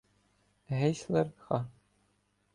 Гейслер 0.77 1.31
Х. 1.45 1.63